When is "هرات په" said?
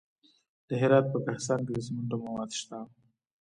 0.81-1.19